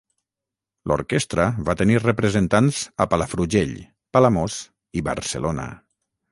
L’orquestra 0.91 1.45
va 1.67 1.75
tenir 1.81 1.99
representants 2.05 2.81
a 3.05 3.09
Palafrugell, 3.13 3.77
Palamós 4.19 4.59
i 5.03 5.09
Barcelona. 5.13 5.71